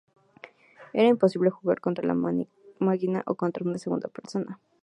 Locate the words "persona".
4.09-4.59